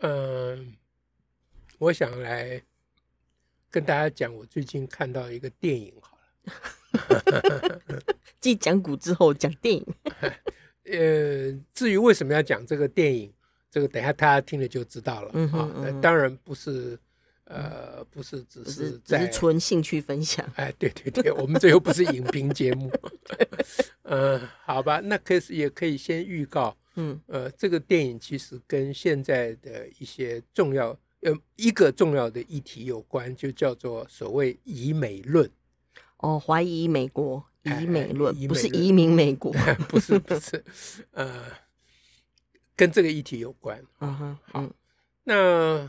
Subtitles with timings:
[0.00, 0.74] 嗯，
[1.78, 2.62] 我想来
[3.70, 7.80] 跟大家讲，我最近看到一个电影，好了，
[8.40, 9.86] 继讲古之后讲电影。
[10.84, 13.32] 呃，至于为什么要讲这个电影，
[13.70, 15.30] 这个等下大家听了就知道了。
[15.34, 16.98] 嗯哼，嗯哼，当然不是，
[17.44, 20.48] 呃，不是只是在，只是纯兴趣分享。
[20.56, 22.90] 哎，对对对，我们这又不是影评节目。
[24.04, 26.74] 嗯、呃，好吧，那可以也可以先预告。
[27.00, 30.88] 嗯，呃，这个电影其实跟现在的一些重要，
[31.20, 35.48] 呃，一个重要的议题有关，就叫做所谓以美论。
[36.16, 39.52] 哦，怀疑美国以美论，哎、不是移民美国，
[39.88, 40.64] 不是不是，
[41.12, 41.44] 呃，
[42.74, 43.80] 跟这个议题有关。
[44.00, 44.68] 嗯哼，好，
[45.22, 45.88] 那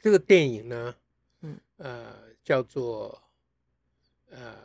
[0.00, 0.94] 这个电影呢，
[1.42, 3.22] 嗯，呃，叫做
[4.30, 4.56] 呃，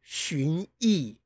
[0.00, 1.18] 寻艺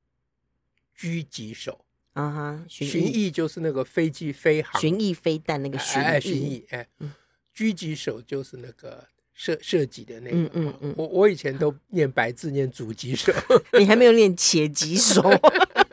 [0.98, 1.85] 狙击手。
[2.16, 6.88] 啊哈，巡弋就是那个飞机飞航，巡弋飞弹那个巡弋，巡弋哎，
[7.54, 10.36] 狙击手就是那个射射击的那个。
[10.36, 13.30] 嗯嗯嗯，我我以前都念白字念狙击手，
[13.78, 15.22] 你还没有念且击手，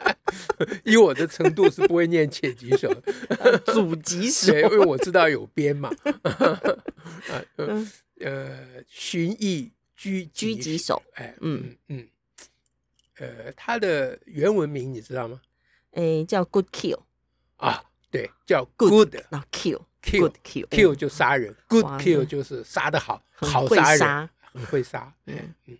[0.85, 2.89] 以我的程度是不会念且击手，
[3.67, 5.91] 狙击手，因为我知道有编嘛。
[8.19, 12.07] 呃，巡弋狙狙击手，哎，嗯嗯，
[13.17, 15.41] 呃，他的原文名你知道吗？
[15.93, 16.99] 诶，叫 Good Kill
[17.57, 25.13] 啊，对，叫 Good，那 kill kill kill Kill 就杀人，Good Kill 就是杀的好，好杀人，很会杀。
[25.25, 25.77] 嗯嗯。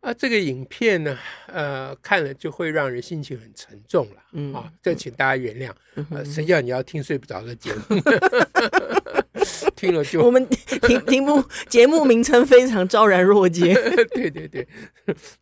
[0.00, 4.22] 啊，这个影片呢，呃，看了就会让人心情很沉重了。
[4.32, 5.72] 嗯啊，这请大家原谅。
[6.10, 7.96] 呃，谁叫你要听睡不着的节目？
[9.76, 13.74] 听了就我们 题题目节目名称非常昭然若揭。
[14.14, 14.66] 对对对，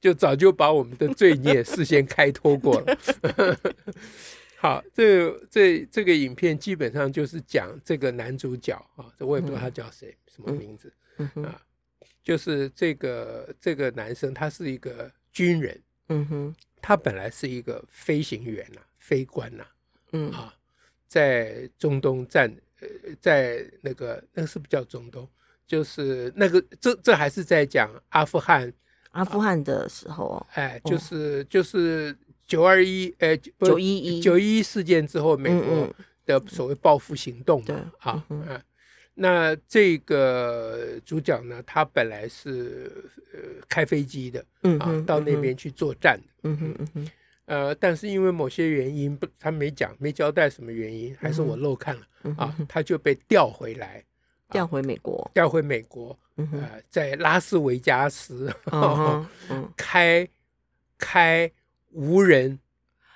[0.00, 2.98] 就早就把我们的罪孽事先开脱过了。
[4.56, 10.92] 好，这这这个影片基本上就是讲这个男主角啊，这我也不知道他叫谁，什么名字
[11.42, 11.60] 啊。
[12.22, 19.68] 就是这个这个男生，他是一个军人，嗯哼，他本来是一个飞行员呐、啊，飞官呐、啊，
[20.12, 20.54] 嗯啊，
[21.08, 22.71] 在中东战，呃，
[23.20, 25.28] 在那个那个是不是叫中东？
[25.66, 28.72] 就是那个这这还是在讲阿富汗，
[29.12, 32.14] 阿富汗的时候哦，哎，就是就是
[32.46, 35.88] 九二一，呃，九一一九一一事件之后，美国
[36.26, 38.60] 的所谓报复行动嘛，啊，嗯。
[39.14, 42.90] 那这个主角呢，他本来是
[43.34, 47.10] 呃开飞机的，嗯啊，到那边去作战的，嗯哼嗯哼，
[47.46, 54.04] 呃，但是因为某些原因不，他没讲，没交代什么原因，还是我漏看了，嗯、啊，他就被调回来，
[54.50, 58.52] 调回美国，调回美国，嗯呃，在拉斯维加斯，
[59.76, 60.26] 开
[60.98, 61.50] 开
[61.90, 62.58] 无人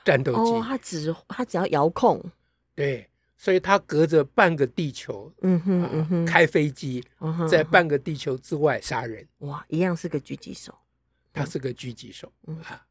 [0.04, 2.22] 战斗机，哦，他只他只要遥控，
[2.74, 3.08] 对。
[3.38, 7.04] 所以他隔着半个地球，嗯哼，嗯哼，开飞机，
[7.46, 10.74] 在半个地球之外杀人，哇，一样是个狙击手，
[11.34, 12.32] 他是个狙击手，
[12.64, 12.85] 啊，对。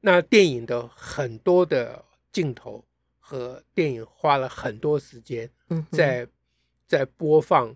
[0.00, 2.84] 那电影的很多的镜头
[3.18, 5.50] 和电影花了很多时间，
[5.90, 6.26] 在
[6.86, 7.74] 在播放，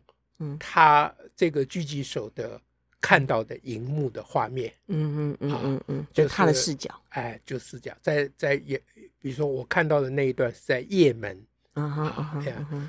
[0.59, 2.61] 他这个狙击手的
[3.01, 8.81] 看到的荧幕的画面，嗯嗯嗯嗯嗯，就是他的视角，哎，就视角，在在也，
[9.19, 11.45] 比如说我看到的那一段是在也门。
[11.73, 12.35] 啊哈，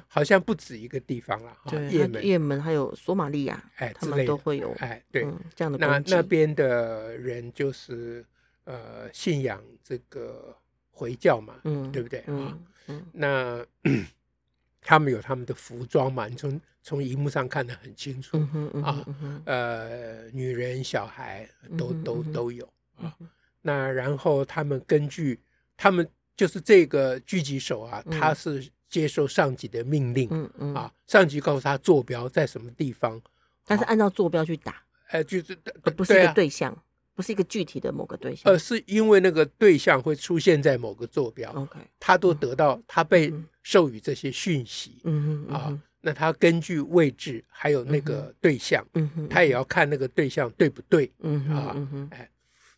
[0.08, 1.56] 好像不止一个地方了。
[1.70, 5.24] 对，也门、也门还有索马利亚，哎，他们都会有，哎，对，
[5.56, 5.78] 这样的。
[5.78, 8.26] 那那边的人就是
[8.72, 10.56] 呃，信仰这个
[10.90, 12.58] 回教嘛，嗯，对不对啊？
[12.88, 13.66] 嗯，那
[14.82, 18.38] 他们有他们的服装嘛，你从从荧幕上看得很清楚
[18.84, 19.06] 啊，
[19.46, 21.48] 呃，女人、小孩
[21.78, 23.16] 都都都有啊。
[23.62, 25.40] 那然后他们根据
[25.76, 26.08] 他们。
[26.34, 33.22] 就是这个狙击手啊，他是接受上级的命令，嗯嗯啊，上级告诉他坐标在什么地方，
[33.68, 35.56] 但是按照坐标去打，哎，就是
[35.96, 36.76] 不是一个对象，
[37.16, 51.76] 不是一个具体的某个对象，而是因为那个对象会出现在某个坐标，OK，他都得到他被授予这些讯息，嗯嗯啊，那他根据位置还有那个对象，嗯哼，他也要看那个对象对不对，嗯啊，
[52.12, 52.28] 哎。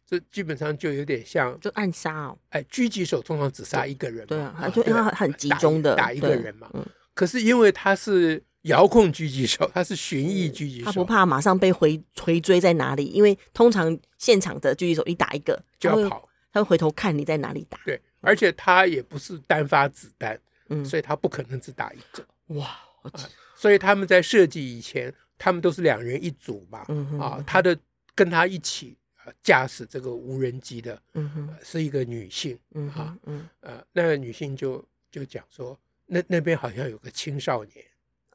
[0.06, 2.38] 这基本上就有点像，就暗杀哦。
[2.50, 6.70] 哎，狙击手通常只杀一个人，对啊，就因为很集中的打一个人嘛。
[7.14, 17.80] 可是因为他是遥控狙击手，他是巡弋狙击手，他不怕马上被回回追在哪里，因为通常现场的狙击手一打一个就要跑，他会回头看你在哪里打。
[17.86, 20.40] 对，而且他也不是单发子弹，
[20.70, 22.26] 嗯，所以他不可能只打一个。
[22.56, 22.68] 哇，
[23.04, 23.12] 啊，
[23.56, 26.86] 所以他们在设计以前，他们都是两人一组嘛，
[27.20, 27.78] 啊，他的
[28.16, 28.98] 跟他一起
[29.42, 35.78] 驾驶这个无人机的，嗯哼，是一个女性，嗯啊，嗯呃，那个女性就就讲说。
[36.06, 37.84] 那那边好像有个青少年，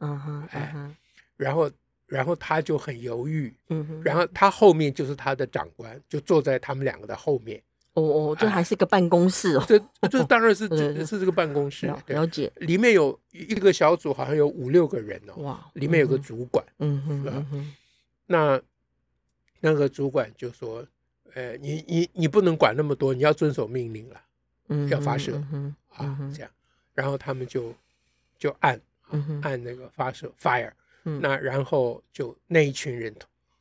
[0.01, 0.75] 嗯哼，哎，
[1.37, 1.71] 然后
[2.07, 7.63] 然后他就很犹豫，嗯哼，然后他后面就是他的长官，就坐在他们两个的后面。
[7.95, 9.77] 哦哦，这还是个办公室哦，这
[10.09, 12.53] 这当然是 这是这个办公室，了解。
[12.57, 17.75] 里面有一个小组，好像有五六个人哦，哇，里面有个主管，嗯哼，嗯哼，
[18.27, 18.61] 那
[19.59, 20.87] 那个主管就说，
[21.35, 24.21] 呃，你你你不能管那么多，你要遵守命令了，
[24.69, 26.51] 嗯，要发射，嗯啊，这样。
[26.95, 27.75] 然后他们就
[28.39, 28.81] 就按
[29.43, 30.73] 按那个发射 fire，
[31.03, 33.15] 那然后就那一群人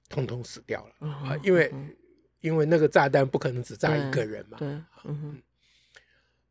[0.10, 1.08] 通通死掉了。
[1.08, 1.38] 啊！
[1.44, 1.74] 因为
[2.42, 4.58] 因为那个炸弹不可能只炸一个人嘛。
[4.58, 4.68] 对，
[5.06, 5.42] 嗯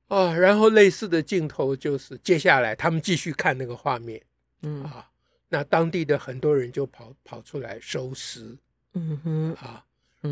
[0.09, 4.23] 啊，然后类似的镜头就是接下来他们继续看那个画面，
[4.63, 4.83] 嗯。
[4.85, 5.11] 啊，
[5.49, 8.57] 那当地的很多人就跑跑出来收尸，
[8.95, 9.55] 嗯哼。
[9.55, 9.85] 啊，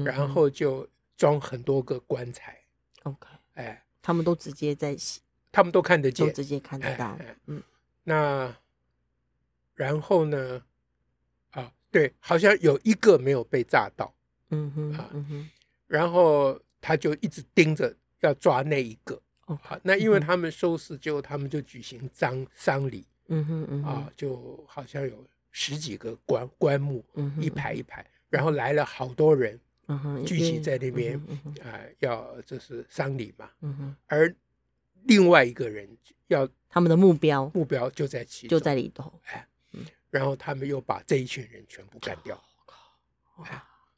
[0.05, 2.59] 然后就装很多个棺材
[3.03, 4.97] ，OK，哎，他们都直接在。
[5.57, 7.17] 他们都看得见，直接看得到。
[7.47, 7.63] 嗯，
[8.05, 8.55] 那
[9.75, 10.63] 然后呢？
[11.51, 14.15] 啊，对，好像有一个没有被炸到。
[14.51, 15.51] 嗯哼，啊，嗯哼。
[15.87, 19.21] 然后他就一直盯着要抓那一个。
[19.47, 23.07] 哦，好，那因为他们收尸，就他们就举行葬丧礼。
[23.29, 31.19] 嗯哼嗯，啊，就好像有十几个棺棺木，嗯一排一排，然后来了好多人，嗯哼，聚集在那边，
[31.65, 33.51] 啊，要这是丧礼嘛。
[33.63, 34.37] 嗯哼，而。
[35.05, 35.89] 另外一个人
[36.29, 39.47] 要他们的目标，目标就在其就在里头，哎，
[40.11, 42.43] 然后他们又把这一群人全部干掉。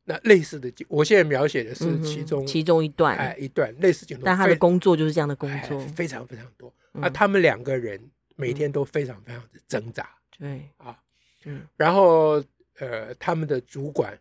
[0.09, 4.23] 那类似的，我现在描写的是其中其中一段，哎，一段类似镜头。
[4.25, 6.73] 但他的工作就是这样的工作，非常非常多。
[6.93, 8.01] 啊，他们两个人
[8.37, 10.09] 每天都非常非常的挣扎。
[10.39, 10.63] 对。
[10.77, 10.97] 啊，
[11.45, 12.43] 嗯，然后
[12.79, 14.17] 呃，他们的主管，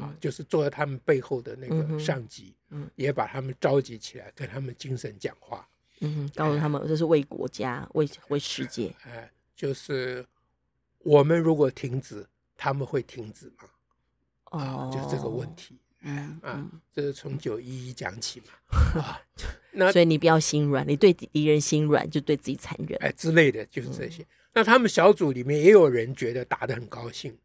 [0.00, 5.68] 啊，就是坐在他们背后的那个上级，嗯，也把他们召集起来，跟他们精神讲话。
[6.04, 8.94] 嗯，告诉他们这是为国家、为为世界。
[9.04, 10.24] 哎，就是
[10.98, 13.64] 我们如果停止，他们会停止吗？
[14.50, 15.78] 哦，就这个问题。
[16.06, 16.62] 嗯啊，
[16.92, 18.46] 这是从九一一讲起嘛。
[19.00, 19.18] 啊，
[19.72, 22.98] 那所以你不要心软，你对敌人心软，就对自己残忍。
[23.02, 24.26] 哎，之类的就是这些。
[24.52, 27.36] 那他们小组里面也有人觉得打得很高兴。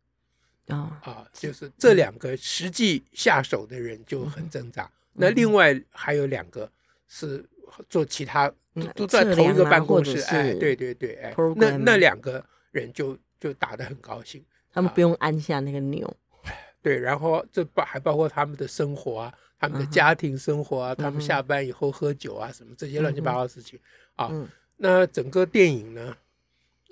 [0.67, 4.91] 啊啊，就是这两个实际下手的人就很挣扎。
[5.13, 6.69] 那另外还有两个
[7.07, 7.45] 是。
[7.89, 8.51] 做其他
[8.95, 16.17] 都在同一个办公室，哎，对对对，哎，那那两个人就就打得很高兴，他们不用按下那个钮，
[16.81, 23.79] 对，然后这包还包括他们的生活啊，他们的家庭生活啊，他们下班以后喝酒啊，什么这些乱七八糟的事情
[24.15, 24.31] 啊，
[24.77, 26.17] 那整个电影呢，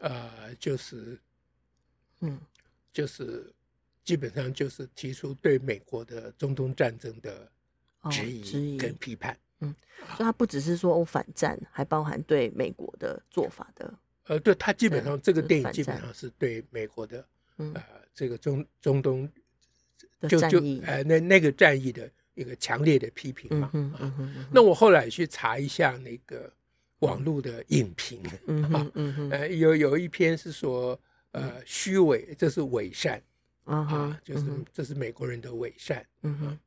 [0.02, 1.18] 呃，就是，
[2.20, 2.38] 嗯，
[2.92, 3.50] 就是
[4.04, 7.50] 基本上就是提出对美国的中东战争的
[8.12, 8.78] 质疑。
[8.78, 9.38] 跟批判。
[9.60, 9.74] 嗯，
[10.16, 13.94] 所以他不只是说我反战，还包含对美国的做法的。
[14.26, 17.26] 呃，对，它基本上这个电影基本上是对美国的，
[17.56, 17.82] 呃，
[18.14, 19.30] 这个中中东
[20.28, 23.72] 就就呃那那个战役的一个强烈的批评嘛。
[23.98, 24.14] 啊，
[24.52, 26.52] 那我后来去查一下那个
[27.00, 28.22] 网络的影评，
[28.74, 28.86] 啊，
[29.32, 31.00] 呃，有有一篇是说，
[31.32, 33.24] 呃，虚伪，这是伪善，
[33.64, 34.44] 啊，就是
[34.74, 36.60] 这是美国人的伪善，嗯。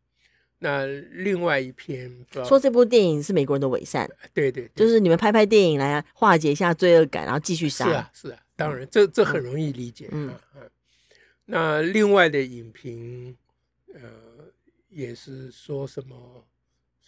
[0.63, 2.15] 那另外一篇
[2.47, 7.87] 说这部电影是美国人的伪善，对对，就是你们拍拍电影来化解一下罪恶感，然后继续杀。
[7.87, 10.09] 是啊，是啊，当然这这很容易理解。
[10.13, 10.71] 嗯嗯。
[11.47, 13.35] 那另外的影评，
[13.95, 14.01] 呃，
[14.91, 16.45] 也是说什么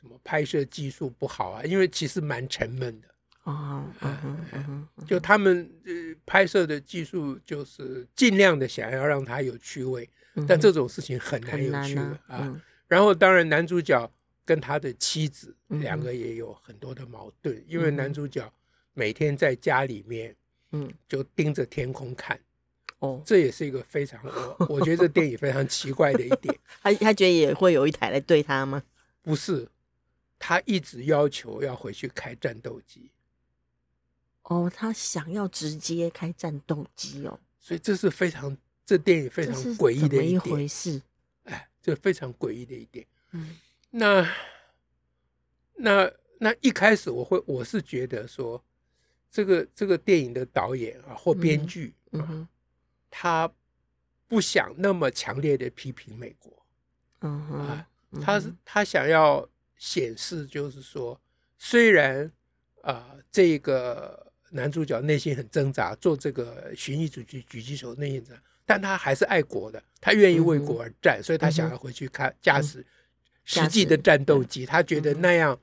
[0.01, 3.09] 什么拍摄技术不好啊，因为其实蛮沉闷的
[3.43, 3.85] 啊。
[4.01, 5.93] 嗯嗯，就他们呃
[6.25, 10.09] 拍摄的技术就是尽量的想要让它有趣味，
[10.49, 12.59] 但这种事情很难有趣啊。
[12.93, 14.13] 然后，当然，男主角
[14.45, 18.53] 跟他的妻子两个也有很多的矛盾，嗯、因为男主角
[18.93, 20.37] 每天在家里面，
[20.73, 22.39] 嗯，就盯着天空看，
[22.99, 24.23] 哦，这也是一个非常
[24.59, 26.55] 我我觉得这电影非常奇怪的一点。
[26.83, 28.83] 他他觉得也会有一台来对他吗？
[29.23, 29.67] 不是，
[30.39, 33.11] 他一直要求要回去开战斗机。
[34.43, 40.31] 哦，他想要直接开战斗机哦，所以这是非常这电影非常诡异的一点。
[40.33, 41.01] 一回事？
[41.81, 43.57] 这非常诡异的一点，嗯，
[43.91, 44.29] 那
[45.75, 48.65] 那那一开始我会我是觉得说，
[49.31, 52.49] 这个这个电影的导演啊或编剧，嗯哼，
[53.11, 53.53] 他
[54.29, 56.67] 不想那么强烈的批评美国，
[57.23, 57.89] 嗯哼，啊，
[58.23, 61.21] 他是他想要显示就是说，
[61.59, 62.31] 虽然
[62.83, 72.85] 啊这个男主角内心很挣扎，做这个寻衅狙击狙击手内心挣扎，但他还是爱国的，他愿意为国而战，所以他想要回去看驾驶
[73.45, 75.59] 实际的战斗机，他觉得那样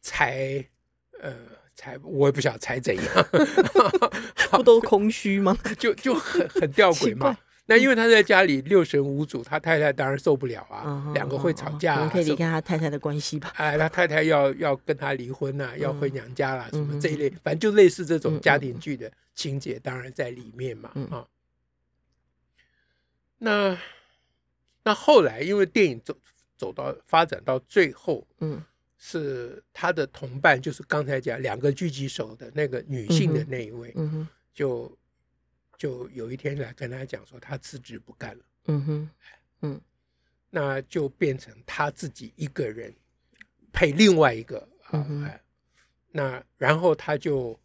[0.00, 0.64] 才
[1.20, 1.34] 呃。
[1.80, 3.04] 才我也不晓得才怎样，
[4.50, 5.56] 不都空虚吗？
[5.78, 7.38] 就就很很吊诡嘛。
[7.66, 13.52] 那因为他在家里六神无主，他太太当然受不了啊，两、嗯、个会吵架、我，可以离开他太太的关系吧。
[13.54, 20.90] 哎，他太太要要跟他离婚呐、啊，要回娘家啦，嗯、什么这一类，反正就类似这种家庭剧的情节，当然在里面嘛。
[20.96, 21.24] 嗯、啊，
[23.38, 23.78] 那
[24.84, 26.18] 那后来因为电影走
[26.56, 28.62] 走到发展到最后，嗯。
[29.00, 34.98] 是他的同伴，就是刚才讲两个狙击手的那个女性的那一位，嗯哼，就
[35.76, 39.10] 就有一天来跟他讲说，他辞职不干了，嗯哼，
[39.62, 39.80] 嗯，
[40.50, 42.92] 那就变成他自己一个人
[43.72, 45.40] 配另外一个，啊，哎，
[46.10, 47.56] 那然后他就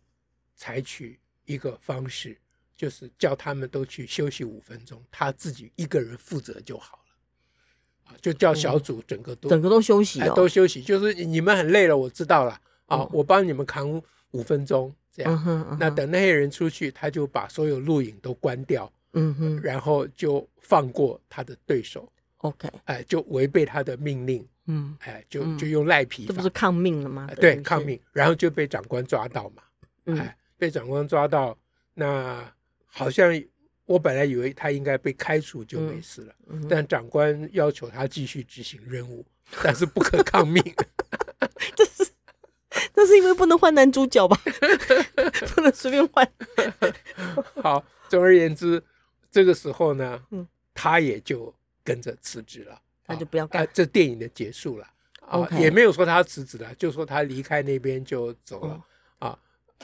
[0.56, 2.38] 采取一个方式，
[2.84, 8.16] 就是叫他们都去休息五分钟，他自己一个人负责就好了，啊。
[8.22, 12.52] 就叫小组整个都、嗯、整个都休息、哦哎，都休息，就是你们很累了，我知道了
[12.88, 13.90] 啊，嗯、我帮你们扛
[14.32, 15.78] 五分钟这样。
[15.80, 22.12] 那等那些人出去，他就把所有录影都关掉，嗯哼，然后就放过他的对手。
[22.40, 27.30] OK，哎，就违背他的命令，嗯，哎，就就用赖皮，这不是抗命了吗？
[27.38, 29.64] 对，抗命，然后就被长官抓到嘛，
[30.04, 31.58] 嗯、哎，被长官抓到，
[31.94, 32.54] 那
[32.94, 33.44] 好像。
[33.86, 39.26] 我本来以为他应该被开除就没事了，嗯嗯、但长官要求他继续执行任务，
[39.62, 40.64] 但是不可抗命。
[41.76, 42.10] 这是，
[42.96, 44.40] 这是因为不能换男主角吧？
[45.54, 46.26] 不能随便换。
[47.62, 48.82] 好，总而言之，
[49.30, 53.70] 这个时候呢，嗯、他也就跟着辞职了，他就不要干、啊。
[53.74, 54.88] 这电影的结束了
[55.60, 58.82] 也没有说他辞职了，就说他离开那边就走了。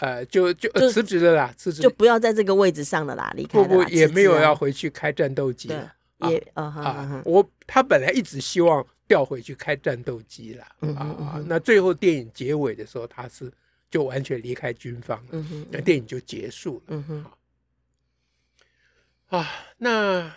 [0.01, 3.67] 嗯呃，就就辞职了啦，辞职就不要在这个位置上了啦，离开了。
[3.67, 5.93] 不不，也没有要回去开战斗机了。
[6.29, 10.65] 也啊啊，我他本来一直希望调回去开战斗机了
[10.95, 11.43] 啊啊。
[11.47, 13.51] 那最后电影结尾的时候，他是
[13.89, 16.83] 就完全离开军方了，那电影就结束了。
[16.87, 17.25] 嗯哼。
[19.27, 20.33] 啊，那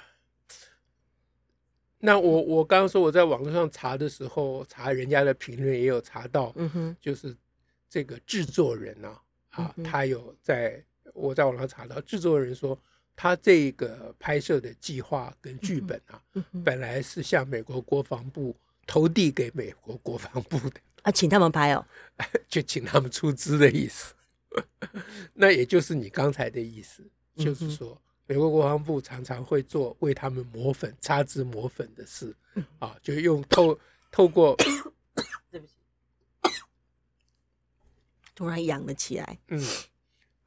[1.99, 7.35] 那我我刚刚说我在网络上查的时候，查人家的评论也有查到，嗯哼，就是
[7.89, 9.17] 这个制作人呢。
[9.53, 10.83] 啊，他有在
[11.15, 12.79] 我在网上查到，制作人说
[13.15, 16.21] 他这个拍摄的计划跟剧本啊，
[16.65, 18.57] 本来是向美国国防部
[18.87, 20.81] 投递给美国国防部的。
[21.03, 21.85] 啊，请他们拍哦，
[22.49, 24.15] 就请他们出资的意思。
[25.35, 27.03] 那也就是你刚才的意思，
[27.37, 32.35] 就是说美国国防部常常会做为他们抹粉、擦脂抹粉的事
[32.79, 33.79] 啊，就用透
[34.11, 34.57] 透过。
[38.35, 39.39] 突然痒了起来。
[39.49, 39.61] 嗯，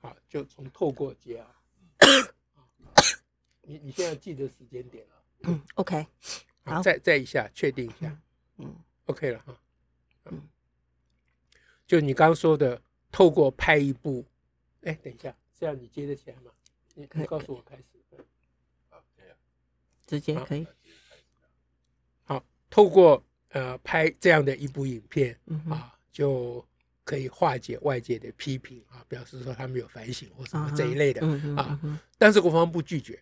[0.01, 1.51] 好，就从透过接啊。
[3.61, 5.23] 你你现在记得时间点了？
[5.43, 6.05] 嗯，OK。
[6.63, 8.21] 好，再再一下，确定一下。
[8.57, 8.75] 嗯
[9.05, 9.59] ，OK 了哈。
[10.25, 10.47] 嗯，
[11.87, 14.25] 就你刚刚说的，透过拍一部，
[14.81, 16.51] 哎，等一下，这样你接得起来吗？
[16.93, 17.83] 你可以告诉我开始。
[18.89, 19.37] 好，这样
[20.07, 20.65] 直接可以。
[22.23, 25.39] 好，透过呃拍这样的一部影片
[25.69, 26.65] 啊，就。
[27.05, 31.79] 可以化解外界的批评啊，表示说他们有反省或什么这一类的啊，
[32.17, 33.17] 但是国防部拒绝，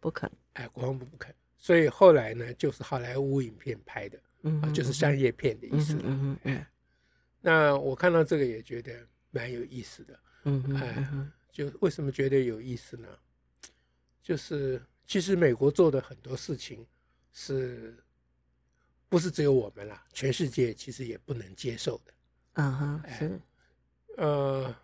[0.00, 4.20] 不肯，哎，国防部不肯，所以后来呢，就是好莱坞影片拍的，
[4.60, 6.68] 啊，就是商业片的意思了，哎，
[7.40, 8.92] 那我看到这个也觉得
[9.30, 11.08] 蛮有意思的，嗯哎，
[11.52, 13.08] 就为什么觉得有意思呢？
[14.20, 16.84] 就是其实美国做的很多事情
[17.32, 17.96] 是，
[19.08, 22.12] 不是只有我们啦，全世界其实也不能接受的。
[22.54, 23.40] 啊哈，是，
[24.16, 24.74] 呃，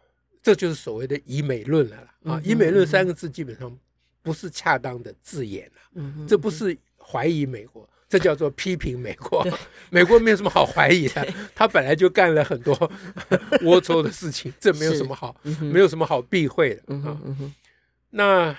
[0.42, 2.14] 这就是所谓的以美论了啦。
[2.24, 3.76] 啊，以美论三个字基本上
[4.22, 5.82] 不是恰当的字眼了。
[5.94, 9.46] 嗯，这不是怀疑美国，这叫做批评美国。
[9.90, 12.74] 美国没有什么好怀疑的，他本来就干了很多
[13.62, 16.82] 龌龊的事情，这没有什么好，没有什么好避讳的。
[16.86, 17.54] 嗯，
[18.10, 18.56] 那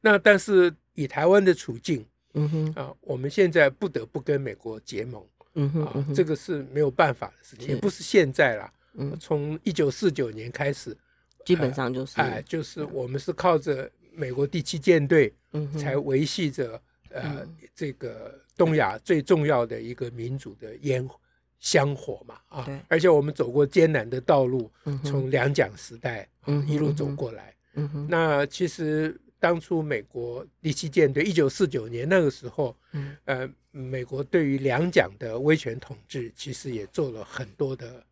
[0.00, 5.24] 那但是以台湾的处境，嗯哼，啊，我们现在不得不跟美国结盟。
[5.54, 8.72] 嗯哼，嗯哼，这个是没有办法的事情，也不是现在啦。
[8.94, 10.96] 嗯，从一九四九年开始，
[11.44, 16.80] 基本上就是，哎、呃，就是我们是靠着美国第七舰队，嗯，才维系着
[17.10, 21.08] 呃、嗯、这个东亚最重要的一个民主的烟
[21.60, 22.80] 香火嘛啊，对。
[22.88, 27.54] 而且我们走过艰难的道路，嗯从两蒋时代、嗯一路走过来。
[27.74, 38.04] 嗯哼，那其实当初美国第七舰队一九四九年那个时候，嗯呃，美国对于两蒋的威权统治，其实也做了很多的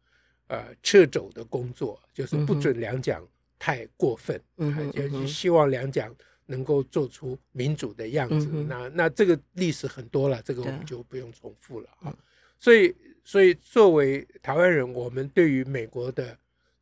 [0.49, 3.25] 呃掣肘的工作，就是不准两蒋
[3.59, 6.13] 太过分，嗯哼，就是希望两蒋
[6.47, 8.49] 能够做出民主的样子。
[8.51, 12.17] 嗯那那这个历史很多了，这个我们就不用重复了啊嗯。
[12.59, 12.93] 所以，
[13.23, 16.37] 所以作为台湾人，我们对于美国的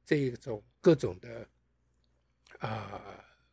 [0.06, 1.46] 这种各种的
[2.60, 3.00] 啊、呃、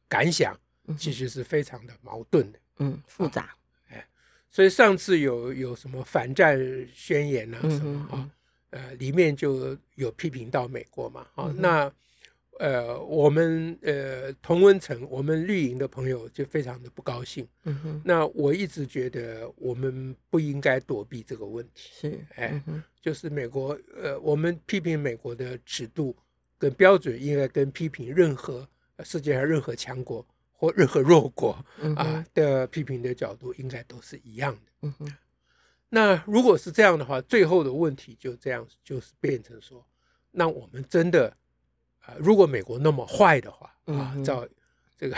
[0.08, 0.58] 感想，
[0.98, 2.60] 其实是非常的矛盾的。
[2.78, 3.54] 嗯，复杂。
[3.90, 4.06] 哎
[4.50, 6.60] 所以上次有有什么反战
[6.94, 8.32] 宣言啊什么嗯啊，
[8.70, 11.92] 呃，里面就有批评到美国嘛啊，嗯那
[12.60, 17.48] 呃我们呃同温层我们绿营的朋友就非常的不高兴。
[17.64, 26.16] 嗯哼，那我一直觉得我们不应该躲避这个问题，是，哎嗯，就是美国呃我们批评美国的尺度
[26.60, 30.24] 跟标准应该跟批评任何呃世界上任何强国
[30.64, 34.62] 或任何弱国嗯啊的批评的角度应该都是一样的。
[34.84, 35.14] 嗯哼，
[35.90, 39.86] 那如果是这样的话，最后的问题就这样，就是变成说，
[40.32, 41.28] 那我们真的
[42.00, 44.48] 啊、呃，如果美国那么坏的话啊，照
[44.98, 45.18] 这个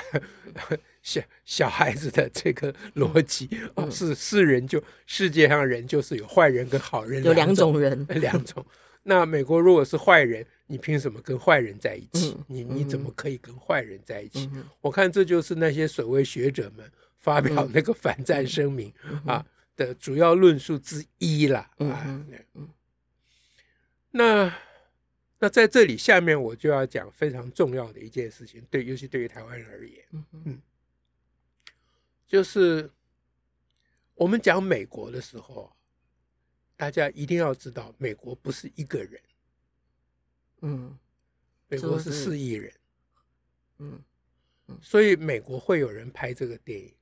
[1.04, 8.66] 小小孩子的这个逻辑啊，嗯是是人就世界上人就是有坏人跟好人有两种种人，两种。
[9.08, 12.36] 那美国如果是坏人，你凭什么跟坏人在一起？
[12.40, 14.50] 嗯你你怎么可以跟坏人在一起？
[14.54, 19.46] 嗯我看这就是那些所谓学者们发表那个反战声明、嗯啊
[19.76, 21.70] 的主要论述之一啦。
[21.78, 22.26] 啊
[24.10, 24.52] 那
[25.38, 30.62] 那在这里下面我就要讲非常重要的一件事情，对，尤其对于台湾人而言，嗯哼
[32.26, 32.90] 就是
[34.16, 35.72] 我们讲美国的时候，
[36.78, 39.22] 大家一定要知道，美国不是一个人，
[40.62, 40.98] 嗯。
[41.68, 42.74] 美国是四亿人，
[43.80, 44.00] 嗯。
[44.82, 46.94] 所以美国会有人拍这个电影。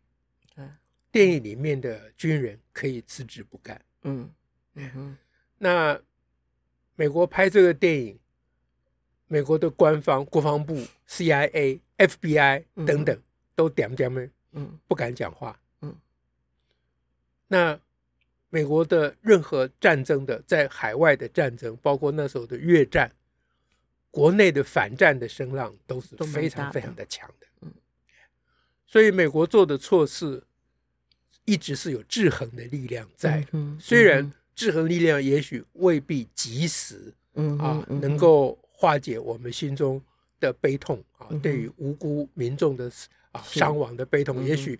[0.55, 0.77] 嗯
[1.11, 3.79] 电影里面的军人可以辞职不干。
[4.01, 4.27] 嗯。
[4.73, 5.17] 嗯哼。
[5.59, 6.01] 那
[6.95, 8.19] 美国拍这个电影，
[9.27, 10.75] 美国的官方、国防部、
[11.07, 13.21] CIA、FBI 等等、
[13.53, 14.79] 都点点们嗯。
[14.87, 15.59] 不敢讲话。
[15.81, 15.95] 嗯，
[17.47, 17.79] 那
[18.53, 23.11] 美国的任何战争的在海外的战争，包括那时候的越战，
[24.11, 27.47] 国内的反战的声浪都是非常非常的强的。
[27.61, 27.73] 嗯，
[28.85, 30.43] 所以美国做的错事
[31.45, 33.47] 一直是有制衡的力量在的。
[33.53, 39.99] 嗯虽然制衡力量也许未必及时嗯啊，能够化解我们心中
[40.39, 42.85] 的悲痛啊对于无辜民众的
[43.31, 43.59] 啊是。
[43.59, 44.79] 伤亡的悲痛，也许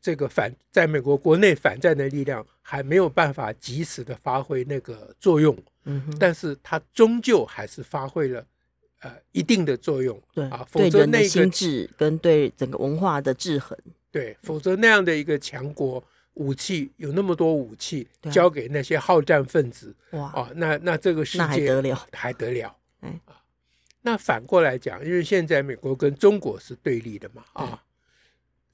[0.00, 8.44] 这个反在美国国内反战的力量还没有办法及时的发挥那个作用，嗯哼但是它终究还是发挥了
[9.00, 13.76] 呃一定的作用对啊，否对则那心智跟对整个文化的制衡，
[14.10, 16.02] 对，否则那样的一个强国。
[16.34, 22.06] 武器有那么多武器交给那些好战分子哇，哦，那那这个世界还得了？
[22.12, 22.76] 还得了？
[23.00, 23.42] 哎啊，
[24.02, 27.82] 那反过来讲，因为现在美国跟中国是对立的嘛啊，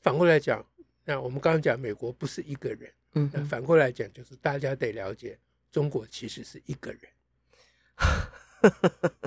[0.02, 0.62] 反过来讲，
[1.04, 5.38] 那我们刚刚讲美国不是一个人，那嗯那，反过来讲就是大家得了解，
[5.70, 7.00] 中国其实是一个人，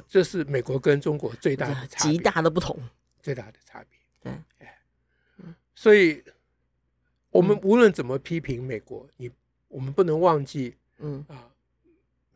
[0.07, 2.77] 这是美国跟中国最大的差别，极大的不同，
[3.21, 4.33] 最大的差别。
[4.59, 4.67] 对，
[5.75, 6.23] 所以，
[7.29, 9.31] 我们无论怎么批评美国，你
[9.67, 11.47] 我们不能忘记嗯，啊，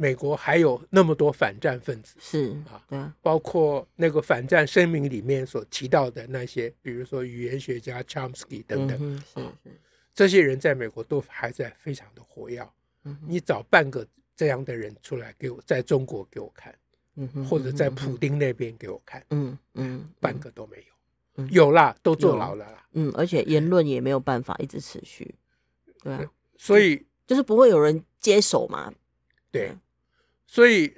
[0.02, 2.58] 美国还有那么多反战分子，是
[2.90, 9.80] 啊，包括那个反战声明里面所提到的那些，比如说语言学家 Chomsky 等等，嗯哼是是，
[10.16, 12.68] 这些人在美国都还在非常的活跃。
[13.04, 14.04] 嗯你找半个
[14.36, 16.74] 这样的人出来给我，在中国给我看，
[17.18, 20.84] 嗯哼或者在普丁那边给我看，嗯嗯半个都没有。
[21.36, 21.48] 嗯。
[21.52, 22.88] 有啦，都坐牢了啦。
[22.94, 25.36] 嗯，而且言论也没有办法一直持续，
[26.02, 28.92] 对啊，所以，就是不会有人接手嘛，
[29.52, 29.72] 对，
[30.52, 30.94] 所以，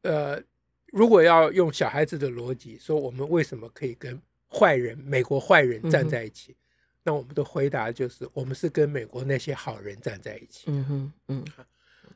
[0.00, 0.42] 呃，
[0.86, 6.56] 如果要用小孩子的逻辑说，我们为什么可以跟坏人、美国坏人站在一起？
[7.02, 10.64] 那我们的回答就是，我们是跟美国那些好人站在一起。
[10.68, 11.44] 嗯哼嗯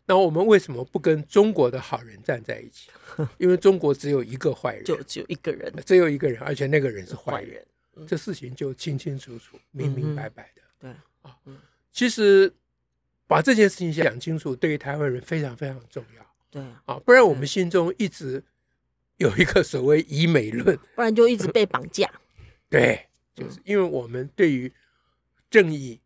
[0.06, 2.88] 那我们为什么不跟中国的好人站在一起？
[3.36, 7.62] 因为中国只有一个坏人，就只有一个人只有一个人，而且那个人是坏人。
[8.06, 10.62] 这事情就清清楚楚、明明白白的。
[10.78, 11.36] 对啊，
[11.92, 12.50] 其实
[13.28, 16.26] 把这件事情讲清楚，对于台湾人非常非常重要。
[16.50, 16.60] 对。
[16.60, 16.98] 啊，啊！
[17.04, 18.42] 不然我们心中一直
[19.18, 22.10] 有一个所谓以美论，不然就一直被绑架，
[22.70, 24.72] 对，就是因为我们对于
[25.50, 26.00] 正义、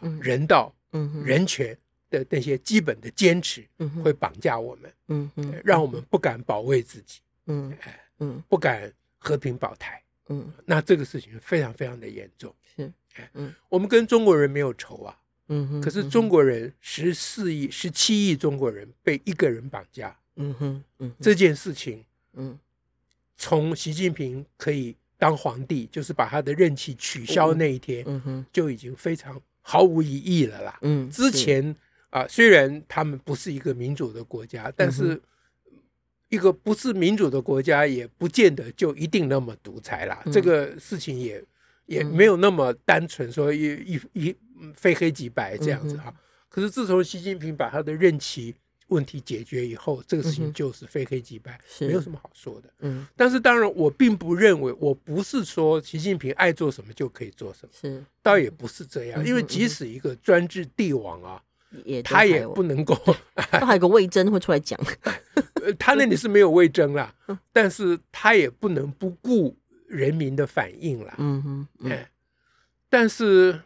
[0.00, 0.18] 嗯。
[0.20, 1.76] 人道、嗯人权
[2.10, 8.42] 的那些基本的坚持，嗯会绑架我们，嗯嗯让我们不敢保卫自己，嗯哎，嗯。
[8.48, 10.02] 不敢和平保台。
[10.28, 10.52] 嗯。
[10.64, 12.54] 那这个事情非常非常的严重。
[12.74, 12.90] 是。
[13.16, 13.54] 哎，嗯。
[13.68, 20.82] 我们跟中国人没有仇啊，嗯哼，可是中国人十四亿、十七亿中国人被一个人绑架，嗯哼
[21.20, 22.58] 这件事情嗯。
[23.34, 28.46] 从习近平可以当皇帝，就是把他的任期取消那一天，嗯哼。
[28.52, 30.78] 就已经非常毫无疑义了啦。
[30.82, 31.74] 嗯之前
[32.10, 35.20] 啊、虽然他们不是一个民主的国家，但是
[36.28, 40.22] 一个不是民主的国家，也不见得就一定那么独裁啦。
[40.26, 40.32] 嗯。
[40.32, 41.42] 这个事情也
[41.86, 44.36] 也没有那么单纯，说一一一
[44.74, 46.12] 非黑即白这样子啊。
[46.48, 48.54] 可是自从习近平把他的任期
[48.88, 52.68] 问题解决以后，这个事情就是非黑即白，是没有什么好说的。
[52.80, 59.22] 嗯但是当然，我并不认为，我不是说习近平爱做什么就可以做什么，是倒也不是这样。
[59.22, 61.42] 嗯因为即使一个专制帝王啊，
[61.84, 62.94] 也他也不能够，
[63.58, 64.78] 都还有个魏征会出来讲，
[65.64, 69.56] 呃他那里是没有魏征啦， 嗯但是他也不能不顾
[69.88, 71.14] 人民的反应啦。
[71.16, 72.10] 嗯哼嗯哎，
[72.90, 73.58] 但是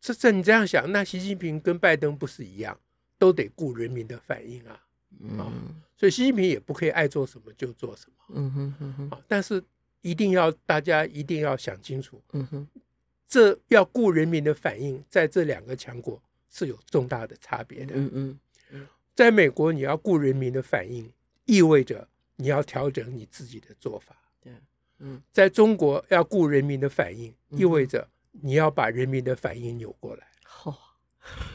[0.00, 2.78] 这这你这样想，那习近平跟拜登不是一样，
[3.18, 4.80] 都得顾人民的反应啊。
[5.20, 9.20] 嗯所以习近平也不可以爱做什么就做什么嗯哼嗯哼啊。
[9.28, 9.62] 但是
[10.00, 12.66] 一定要大家一定要想清楚，嗯哼
[13.28, 17.94] 这要顾人民的反应，在这两个强国是有重大的差别的。
[17.94, 18.38] 嗯
[18.70, 21.12] 嗯在美国，你要顾人民的反应，
[21.44, 24.16] 意味着你要调整你自己的做法。
[24.40, 24.50] 对
[25.00, 30.96] 嗯在中国，要顾人民的反应，嗯意味着你要把人民的反应扭过来，好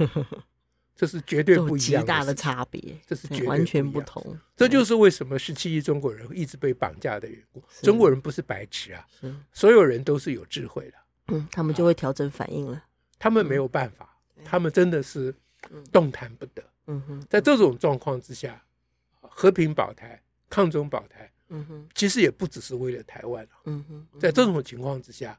[0.96, 7.62] 这是绝对不一样大的差别，这是绝对完全不同，这就是为什么十七亿中国人一直被绑架的缘故。
[7.82, 9.36] 中国人不是白痴啊，是。
[9.52, 12.82] 所有人都是有智慧的，嗯，他们就会调整反应了，
[13.20, 15.36] 他们没有办法，他们真的是
[15.70, 16.64] 嗯动弹不得。
[16.88, 17.02] 嗯。
[17.08, 17.28] 哼。
[17.30, 18.64] 在这种状况之下，
[19.20, 21.90] 和平保台、抗中保台，嗯哼。
[21.94, 23.60] 其实也不只是为了台湾啊。
[23.66, 25.38] 嗯哼，在这种情况之下，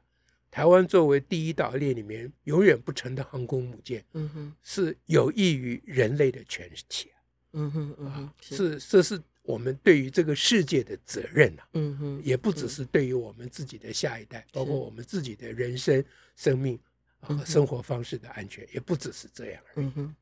[0.49, 4.53] 台湾作为第一岛链里面永远不沉的航空母舰，嗯哼。
[4.63, 7.11] 是有益于人类的全体
[7.53, 12.83] 嗯哼嗯啊哼，是这是我们对于这个世界的责任啊，嗯哼也不只是。
[12.85, 16.03] 对于我们自己的下一代，包括我们自己的人生、
[16.35, 16.79] 生命
[17.19, 19.85] 和生活方式的安全，也不只是这样而已。
[19.85, 20.15] 嗯哼。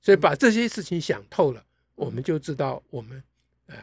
[0.00, 1.64] 所以把这些事情想透了，
[1.94, 3.22] 我们就知道我们
[3.66, 3.76] 呃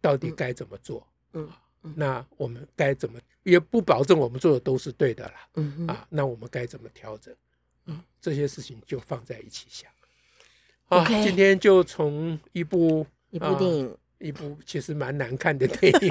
[0.00, 1.06] 到底该怎么做。
[1.34, 1.48] 嗯
[1.96, 5.34] 那我们该怎么也不保证我们做的都是对的啦。
[5.54, 7.34] 嗯哼啊，那我们该怎么调整？
[7.86, 9.90] 嗯，这些事情就放在一起想。
[10.90, 16.08] 好今天就从一部一部电影，一部其实蛮难看的电影，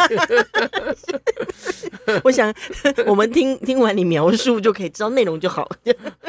[2.23, 2.53] 我想
[3.07, 5.67] 我们听听完你描述就可以知道内容就好。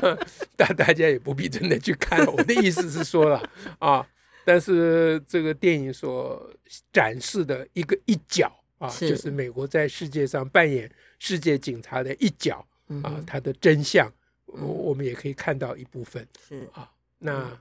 [0.56, 2.26] 但大家也不必真的去看。
[2.26, 4.06] 我的意思是说了啊，
[4.44, 6.50] 但是这个电影所
[6.90, 12.64] 展示的一个一角啊，是就是美国在世界上扮演世界警察的一角
[13.02, 14.08] 啊它的真相，
[14.54, 16.90] 嗯我我们也可以看到一部分是，啊。
[17.18, 17.60] 那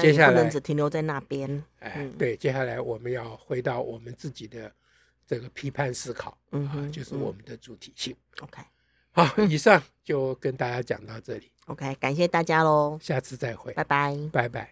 [0.00, 1.64] 接下来只停留在那边。
[1.78, 4.70] 哎嗯，对，接下来我们要回到我们自己的
[5.26, 8.14] 这个批判思考啊嗯哼，就是我们的主体性。
[8.40, 8.62] OK
[9.12, 14.16] 好，以上就跟大家讲到这里，OK，感谢大家喽，下次再会，拜拜。
[14.30, 14.68] 拜拜。